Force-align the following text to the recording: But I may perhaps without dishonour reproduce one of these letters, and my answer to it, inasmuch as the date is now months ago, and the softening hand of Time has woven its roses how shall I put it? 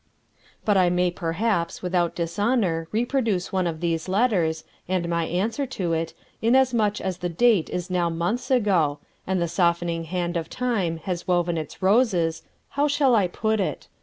But 0.65 0.77
I 0.77 0.89
may 0.89 1.11
perhaps 1.11 1.83
without 1.83 2.15
dishonour 2.15 2.87
reproduce 2.91 3.53
one 3.53 3.67
of 3.67 3.81
these 3.81 4.09
letters, 4.09 4.63
and 4.87 5.07
my 5.07 5.25
answer 5.25 5.67
to 5.67 5.93
it, 5.93 6.15
inasmuch 6.41 6.99
as 6.99 7.17
the 7.19 7.29
date 7.29 7.69
is 7.69 7.91
now 7.91 8.09
months 8.09 8.49
ago, 8.49 8.97
and 9.27 9.39
the 9.39 9.47
softening 9.47 10.05
hand 10.05 10.37
of 10.37 10.49
Time 10.49 10.97
has 11.03 11.27
woven 11.27 11.55
its 11.55 11.83
roses 11.83 12.41
how 12.69 12.87
shall 12.87 13.13
I 13.13 13.27
put 13.27 13.59
it? 13.59 13.89